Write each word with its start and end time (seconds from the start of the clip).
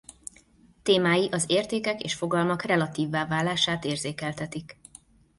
Témái 0.83 1.27
az 1.31 1.43
értékek 1.47 2.03
és 2.03 2.13
fogalmak 2.13 2.61
relatívvá 2.61 3.27
válását 3.27 3.85
érzékeltetik. 3.85 4.79